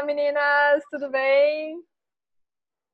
[0.00, 1.78] Olá, meninas, tudo bem?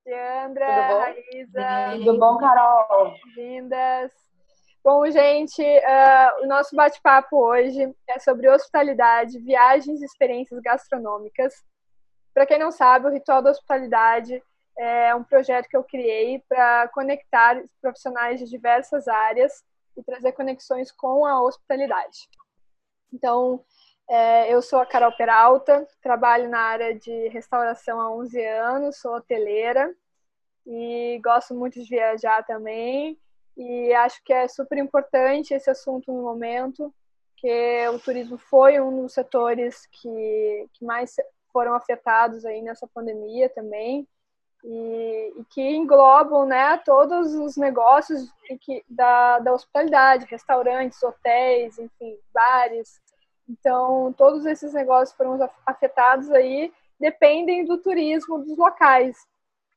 [0.05, 0.99] Leandra, tudo bom?
[0.99, 2.05] Raíza.
[2.05, 3.15] Tudo bom, Carol?
[3.33, 4.13] Vindas.
[4.83, 11.55] Bom, gente, uh, o nosso bate-papo hoje é sobre hospitalidade, viagens e experiências gastronômicas.
[12.35, 14.43] Para quem não sabe, o Ritual da Hospitalidade
[14.77, 19.65] é um projeto que eu criei para conectar profissionais de diversas áreas
[19.97, 22.29] e trazer conexões com a hospitalidade.
[23.13, 23.65] Então,
[24.49, 29.95] eu sou a Carol Peralta, trabalho na área de restauração há 11 anos, sou hoteleira
[30.67, 33.19] e gosto muito de viajar também.
[33.57, 36.93] E acho que é super importante esse assunto no momento,
[37.37, 41.17] que o turismo foi um dos setores que, que mais
[41.53, 44.07] foram afetados aí nessa pandemia também
[44.63, 48.29] e, e, que englobam né, todos os negócios
[48.61, 53.01] que, da, da hospitalidade, restaurantes, hotéis, enfim, bares.
[53.49, 59.17] Então, todos esses negócios foram afetados aí, dependem do turismo dos locais.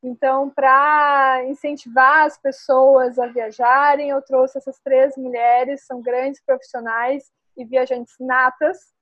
[0.02, 7.30] Então, para incentivar as pessoas a viajarem, eu trouxe essas três mulheres, são grandes profissionais
[7.58, 8.94] e viajantes natas,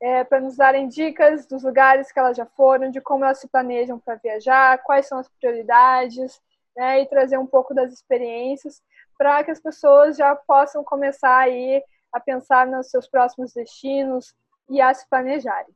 [0.00, 3.48] é, para nos darem dicas dos lugares que elas já foram, de como elas se
[3.48, 6.40] planejam para viajar, quais são as prioridades,
[6.74, 8.82] né, e trazer um pouco das experiências
[9.18, 14.34] para que as pessoas já possam começar aí a pensar nos seus próximos destinos
[14.68, 15.74] e a se planejarem.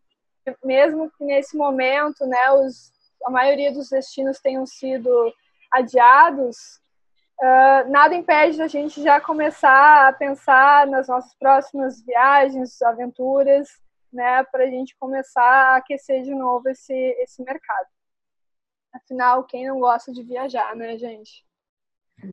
[0.63, 2.93] Mesmo que nesse momento, né, os,
[3.25, 5.33] a maioria dos destinos tenham sido
[5.73, 6.81] adiados,
[7.41, 13.69] uh, nada impede a gente já começar a pensar nas nossas próximas viagens, aventuras,
[14.13, 17.89] né, para a gente começar a aquecer de novo esse, esse mercado.
[18.93, 21.45] Afinal, quem não gosta de viajar, né, gente?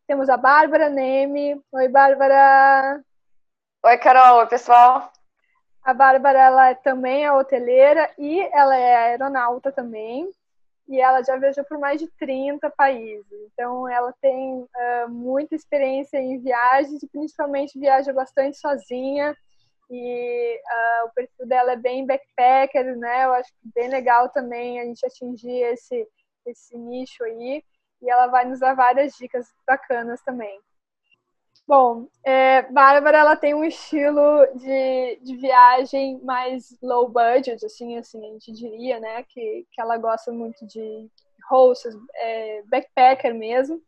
[0.06, 1.60] Temos a Bárbara Neme.
[1.72, 3.04] Oi, Bárbara.
[3.84, 4.42] Oi, Carol.
[4.42, 5.12] Oi, pessoal.
[5.84, 10.30] A Bárbara, ela é também é hoteleira e ela é aeronauta também.
[10.88, 13.26] E ela já viajou por mais de 30 países.
[13.52, 19.36] Então, ela tem uh, muita experiência em viagens e principalmente viaja bastante sozinha
[19.90, 23.26] e uh, o perfil dela é bem backpacker, né?
[23.26, 26.08] Eu acho bem legal também a gente atingir esse,
[26.46, 27.64] esse nicho aí.
[28.00, 30.62] E ela vai nos dar várias dicas bacanas também.
[31.72, 38.20] Bom, é, Bárbara, ela tem um estilo de, de viagem mais low budget, assim, assim,
[38.28, 39.24] a gente diria, né?
[39.24, 41.10] Que, que ela gosta muito de
[41.50, 43.82] hosts, é, backpacker mesmo.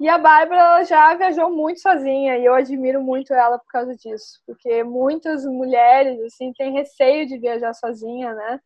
[0.00, 4.40] E a Bárbara já viajou muito sozinha e eu admiro muito ela por causa disso,
[4.46, 8.58] porque muitas mulheres assim têm receio de viajar sozinha, né?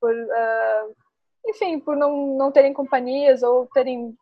[0.00, 0.96] Por, uh,
[1.46, 4.12] enfim, por não, não terem companhias ou terem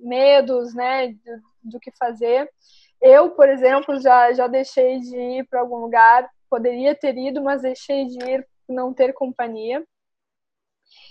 [0.00, 2.50] medos, né, do, do que fazer.
[3.06, 7.60] Eu, por exemplo, já já deixei de ir para algum lugar, poderia ter ido, mas
[7.60, 9.84] deixei de ir por não ter companhia.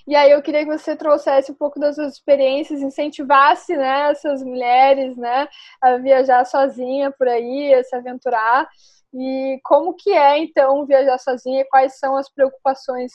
[0.08, 4.44] E aí eu queria que você trouxesse um pouco das suas experiências, incentivasse né, essas
[4.44, 5.48] mulheres né,
[5.80, 8.68] a viajar sozinha por aí, a se aventurar.
[9.14, 11.64] E como que é, então, viajar sozinha?
[11.70, 13.12] Quais são as preocupações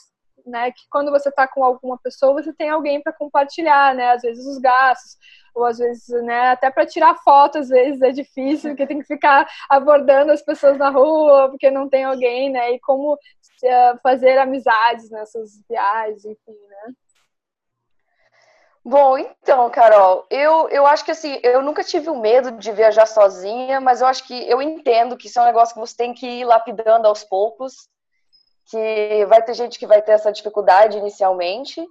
[0.48, 4.12] né, que quando você está com alguma pessoa, você tem alguém para compartilhar, né?
[4.12, 5.16] Às vezes os gastos,
[5.54, 9.06] ou às vezes, né, até para tirar foto, às vezes é difícil, porque tem que
[9.06, 12.72] ficar abordando as pessoas na rua, porque não tem alguém, né?
[12.72, 13.18] E como
[14.02, 16.92] fazer amizades nessas viagens, enfim, né?
[18.84, 23.04] Bom, então, Carol, eu, eu acho que assim, eu nunca tive o medo de viajar
[23.04, 26.14] sozinha, mas eu acho que eu entendo que isso é um negócio que você tem
[26.14, 27.88] que ir lapidando aos poucos,
[28.68, 31.84] que vai ter gente que vai ter essa dificuldade inicialmente,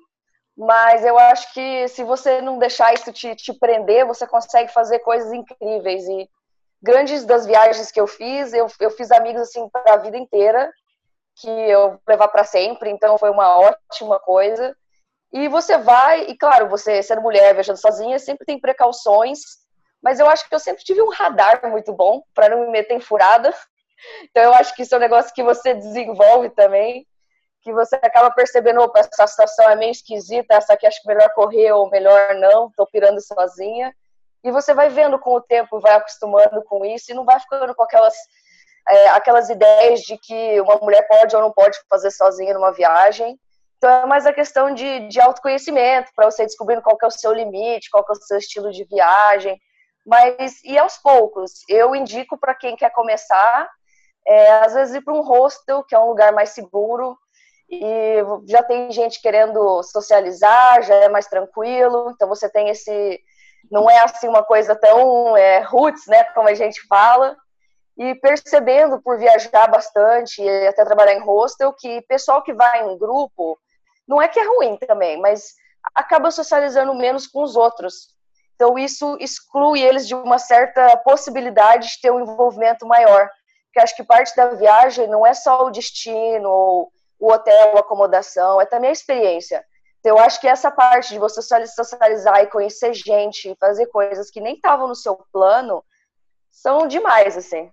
[0.56, 5.00] mas eu acho que se você não deixar isso te, te prender, você consegue fazer
[5.00, 6.08] coisas incríveis.
[6.08, 6.30] E
[6.82, 10.72] grandes das viagens que eu fiz, eu, eu fiz amigos assim para a vida inteira,
[11.36, 14.76] que eu vou levar para sempre, então foi uma ótima coisa.
[15.32, 19.40] E você vai, e claro, você sendo mulher, viajando sozinha, sempre tem precauções,
[20.02, 22.96] mas eu acho que eu sempre tive um radar muito bom para não me meter
[22.96, 23.54] em furada.
[24.24, 27.06] Então eu acho que isso é um negócio que você desenvolve também,
[27.62, 31.30] que você acaba percebendo, opa, essa situação é meio esquisita, essa aqui acho que melhor
[31.34, 33.94] correr ou melhor não, tô pirando sozinha.
[34.44, 37.76] E você vai vendo com o tempo, vai acostumando com isso e não vai ficando
[37.76, 38.16] com aquelas
[38.90, 43.38] é, aquelas ideias de que uma mulher pode ou não pode fazer sozinha numa viagem.
[43.78, 47.34] Então é mais a questão de, de autoconhecimento, para você descobrindo qual é o seu
[47.34, 49.60] limite, qual é o seu estilo de viagem.
[50.06, 53.70] Mas, e aos poucos, eu indico para quem quer começar,
[54.28, 57.18] é, às vezes ir para um hostel, que é um lugar mais seguro,
[57.70, 63.20] e já tem gente querendo socializar, já é mais tranquilo, então você tem esse.
[63.72, 67.36] Não é assim uma coisa tão é, roots, né, como a gente fala,
[67.98, 72.98] e percebendo por viajar bastante e até trabalhar em hostel que pessoal que vai em
[72.98, 73.58] grupo
[74.08, 75.56] Não é que é ruim também, mas
[75.96, 78.16] acaba socializando menos com os outros.
[78.56, 83.30] Então, isso exclui eles de uma certa possibilidade de ter um envolvimento maior.
[83.78, 87.82] Porque acho que parte da viagem não é só o destino, ou o hotel, a
[87.82, 89.64] acomodação, é também a experiência.
[90.00, 94.42] Então, eu acho que essa parte de você socializar e conhecer gente, fazer coisas que
[94.42, 95.84] nem estavam no seu plano,
[96.50, 97.72] são demais, assim.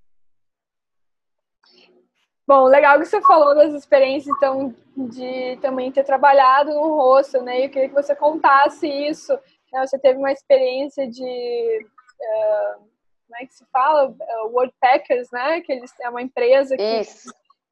[2.47, 7.65] Bom, legal que você falou das experiências, então, de também ter trabalhado no rosto, né?
[7.65, 9.33] Eu queria que você contasse isso.
[9.73, 9.87] Né?
[9.87, 11.87] Você teve uma experiência de.
[12.21, 12.94] Uh,
[13.35, 14.09] como é que se fala?
[14.09, 15.61] Uh, Wordpackers, né?
[15.61, 17.03] Que eles é uma empresa que,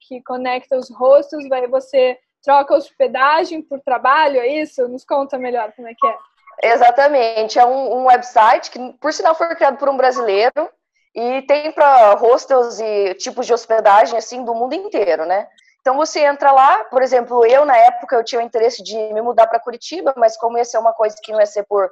[0.09, 4.89] que conecta os rostos, vai você troca hospedagem por trabalho, é isso?
[4.89, 6.17] Nos conta melhor como é que é.
[6.65, 10.69] Exatamente, é um, um website que, por sinal, foi criado por um brasileiro
[11.15, 15.47] e tem para hostels e tipos de hospedagem assim do mundo inteiro, né?
[15.81, 19.21] Então você entra lá, por exemplo, eu na época eu tinha o interesse de me
[19.23, 21.91] mudar para Curitiba, mas como ia ser uma coisa que não ia ser por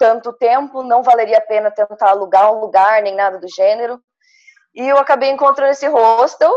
[0.00, 4.00] tanto tempo, não valeria a pena tentar alugar um lugar nem nada do gênero.
[4.74, 6.50] E eu acabei encontrando esse hostel,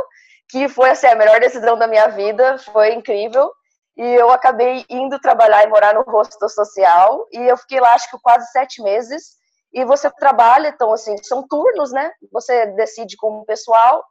[0.49, 3.51] que foi assim, a melhor decisão da minha vida, foi incrível.
[3.97, 8.09] E eu acabei indo trabalhar e morar no hostel social, e eu fiquei lá acho
[8.09, 9.33] que quase sete meses
[9.73, 12.11] e você trabalha, então, assim, são turnos, né?
[12.31, 14.05] Você decide com o pessoal,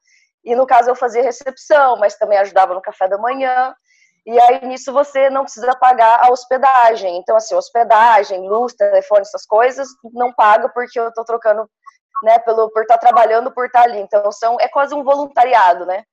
[0.44, 3.72] e no caso eu fazia recepção, mas também ajudava no café da manhã,
[4.26, 7.16] e aí nisso você não precisa pagar a hospedagem.
[7.16, 11.68] Então, assim, hospedagem, luz, telefone, essas coisas, não paga porque eu tô trocando,
[12.22, 14.00] né, pelo, por estar tá trabalhando, por estar tá ali.
[14.00, 16.04] Então, são, é quase um voluntariado, né?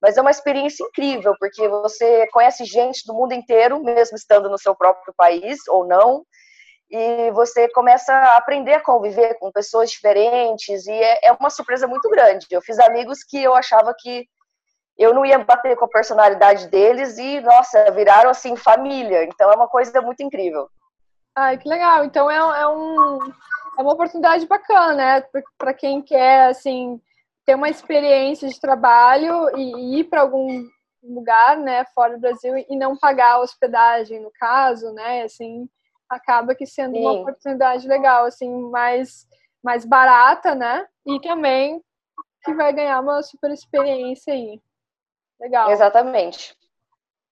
[0.00, 4.58] Mas é uma experiência incrível, porque você conhece gente do mundo inteiro, mesmo estando no
[4.58, 6.24] seu próprio país ou não
[6.90, 11.86] e você começa a aprender a conviver com pessoas diferentes e é, é, uma surpresa
[11.86, 12.46] muito grande.
[12.50, 14.26] Eu fiz amigos que eu achava que
[15.00, 19.24] eu não ia bater com a personalidade deles e, nossa, viraram assim família.
[19.24, 20.68] Então é uma coisa muito incrível.
[21.34, 22.04] Ai, que legal.
[22.04, 23.18] Então é, é, um,
[23.78, 25.24] é uma oportunidade bacana, né?
[25.56, 27.00] Para quem quer, assim,
[27.46, 30.66] ter uma experiência de trabalho e, ir para algum
[31.02, 35.22] lugar, né, fora do Brasil e não pagar a hospedagem, no caso, né?
[35.22, 35.66] Assim,
[36.10, 37.00] acaba que sendo Sim.
[37.00, 39.26] uma oportunidade legal, assim, mais,
[39.64, 40.86] mais barata, né?
[41.06, 41.82] E também
[42.44, 44.60] que vai ganhar uma super experiência aí.
[45.40, 45.70] Legal.
[45.70, 46.56] Exatamente.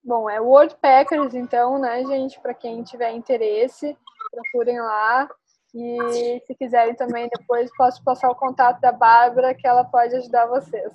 [0.02, 2.40] Bom, é Wordpackers, então, né, gente?
[2.40, 3.96] Para quem tiver interesse,
[4.30, 5.28] procurem lá.
[5.74, 10.46] E se quiserem também, depois posso passar o contato da Bárbara, que ela pode ajudar
[10.46, 10.92] vocês.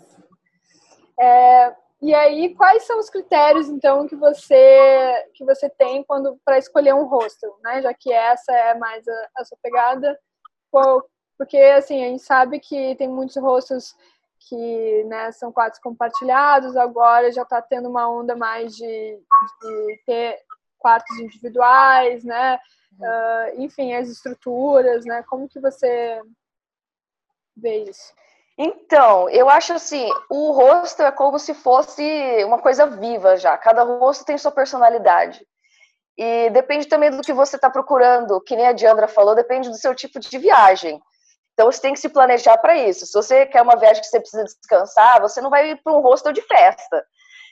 [1.20, 6.58] É, e aí, quais são os critérios, então, que você que você tem quando para
[6.58, 7.82] escolher um hostel, né?
[7.82, 10.20] Já que essa é mais a, a sua pegada,
[11.38, 13.96] porque assim a gente sabe que tem muitos hostels
[14.48, 20.38] que né, são quartos compartilhados, agora já está tendo uma onda mais de, de ter
[20.80, 22.60] quartos individuais, né?
[23.00, 25.24] Uh, enfim, as estruturas, né?
[25.30, 26.22] Como que você
[27.56, 28.14] vê isso?
[28.58, 33.58] Então, eu acho assim, o rosto é como se fosse uma coisa viva já.
[33.58, 35.46] Cada rosto tem sua personalidade.
[36.16, 38.40] E depende também do que você está procurando.
[38.42, 41.02] Que nem a Diandra falou, depende do seu tipo de viagem.
[41.54, 43.06] Então você tem que se planejar para isso.
[43.06, 46.02] Se você quer uma viagem que você precisa descansar, você não vai ir para um
[46.02, 47.06] hostel de festa.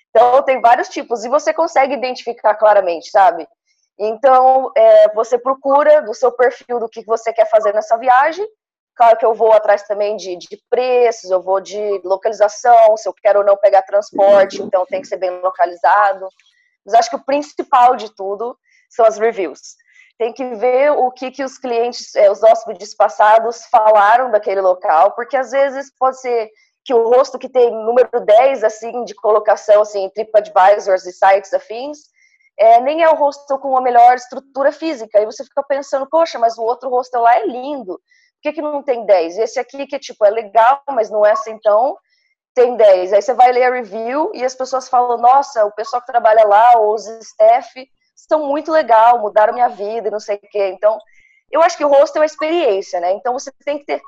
[0.10, 3.48] Então tem vários tipos e você consegue identificar claramente, sabe?
[4.00, 8.48] Então é, você procura do seu perfil do que você quer fazer nessa viagem
[8.96, 13.14] Claro que eu vou atrás também de, de preços, eu vou de localização, se eu
[13.14, 16.28] quero ou não pegar transporte, então tem que ser bem localizado.
[16.86, 18.58] Mas acho que o principal de tudo
[18.90, 19.76] são as reviews.
[20.22, 25.14] Tem que ver o que, que os clientes, eh, os hóspedes passados falaram daquele local,
[25.14, 26.48] porque às vezes pode ser
[26.86, 31.98] que o rosto que tem número 10 assim de colocação assim, TripAdvisors e sites afins,
[32.56, 35.20] é, nem é o rosto com a melhor estrutura física.
[35.20, 37.94] E você fica pensando, poxa, mas o outro rosto lá é lindo.
[37.94, 39.40] Por que, que não tem 10?
[39.40, 41.98] Esse aqui que tipo é legal, mas não é assim tão
[42.54, 43.14] tem 10.
[43.14, 46.46] Aí você vai ler a review e as pessoas falam: "Nossa, o pessoal que trabalha
[46.46, 47.90] lá, ou os staff,
[48.22, 50.70] estão muito legal, mudaram minha vida e não sei o quê".
[50.70, 51.00] Então,
[51.52, 53.14] eu acho que o rosto é uma experiência, né?
[53.14, 54.02] Então você tem que ter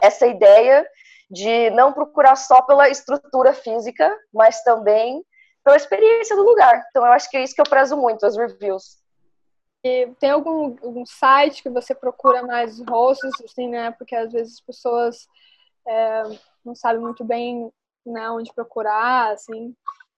[0.00, 0.86] essa ideia
[1.30, 5.24] de não procurar só pela estrutura física, mas também
[5.64, 6.84] pela experiência do lugar.
[6.90, 9.00] Então eu acho que é isso que eu prezo muito, as reviews.
[9.84, 13.90] E tem algum, algum site que você procura mais rostos, assim, né?
[13.92, 15.26] Porque às vezes as pessoas
[15.88, 16.22] é,
[16.64, 17.72] não sabem muito bem
[18.06, 19.74] né, onde procurar, assim.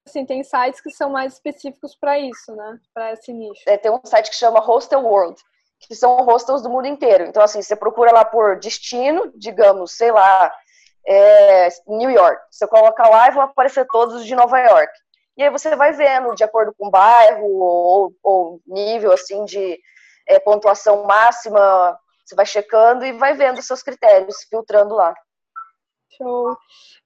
[0.06, 2.78] Assim, tem sites que são mais específicos para isso, né?
[2.92, 3.62] Para esse nicho.
[3.66, 5.40] É, tem um site que chama Hostel World,
[5.80, 7.24] que são hostels do mundo inteiro.
[7.24, 10.52] Então, assim, você procura lá por destino, digamos, sei lá,
[11.06, 12.40] é, New York.
[12.50, 14.92] Você coloca lá e vão aparecer todos de Nova York.
[15.36, 19.78] E aí você vai vendo, de acordo com o bairro ou, ou nível assim de
[20.28, 25.14] é, pontuação máxima, você vai checando e vai vendo seus critérios, filtrando lá.
[26.16, 26.56] Show.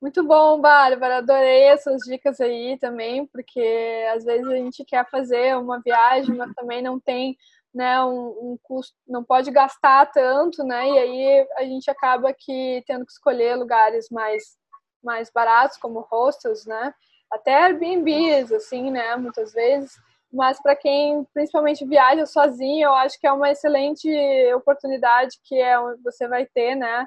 [0.01, 1.19] Muito bom, Bárbara.
[1.19, 6.53] Adorei essas dicas aí também, porque às vezes a gente quer fazer uma viagem, mas
[6.55, 7.37] também não tem
[7.75, 10.89] né, um, um, custo, não pode gastar tanto, né?
[10.89, 14.57] E aí a gente acaba que tendo que escolher lugares mais
[15.03, 16.93] mais baratos, como hostels, né?
[17.31, 19.17] Até Airbnbs, assim, né?
[19.17, 19.93] Muitas vezes.
[20.33, 24.09] Mas para quem principalmente viaja sozinho, eu acho que é uma excelente
[24.55, 27.07] oportunidade que é você vai ter, né?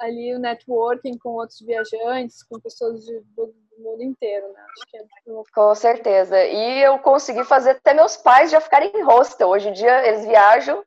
[0.00, 4.64] Ali o networking com outros viajantes, com pessoas de, do, mundo inteiro, né?
[4.94, 5.04] É
[5.54, 6.44] com certeza.
[6.44, 9.48] E eu consegui fazer até meus pais já ficarem em hostel.
[9.48, 10.84] Hoje em dia eles viajam,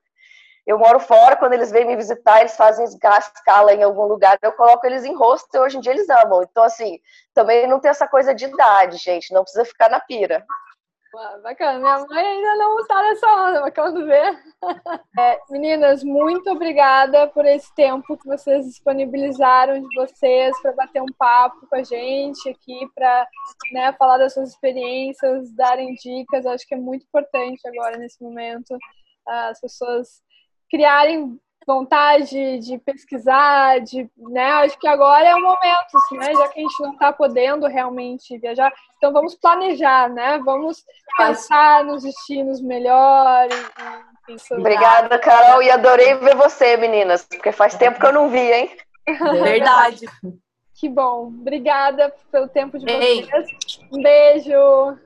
[0.66, 4.52] eu moro fora, quando eles vêm me visitar, eles fazem escala em algum lugar, eu
[4.52, 6.44] coloco eles em hostel, hoje em dia eles amam.
[6.44, 7.00] Então, assim,
[7.34, 10.46] também não tem essa coisa de idade, gente, não precisa ficar na pira.
[11.44, 14.40] Bacana, minha mãe ainda não está nessa onda, mas quando ver.
[15.20, 21.14] É, meninas, muito obrigada por esse tempo que vocês disponibilizaram de vocês para bater um
[21.18, 23.28] papo com a gente aqui, para
[23.74, 26.46] né, falar das suas experiências, darem dicas.
[26.46, 28.78] Acho que é muito importante agora, nesse momento,
[29.28, 30.22] as pessoas
[30.70, 34.52] criarem vontade de pesquisar, de, né?
[34.54, 36.34] Acho que agora é o momento, assim, né?
[36.34, 40.40] Já que a gente não está podendo realmente viajar, então vamos planejar, né?
[40.44, 40.84] Vamos
[41.18, 43.56] pensar nos destinos melhores.
[44.30, 48.52] Enfim, Obrigada, Carol, e adorei ver você, meninas, porque faz tempo que eu não vi,
[48.52, 48.72] hein?
[49.44, 50.06] Verdade.
[50.82, 51.28] Que bom.
[51.28, 53.30] Obrigada pelo tempo de vocês.
[53.92, 54.98] Um beijo.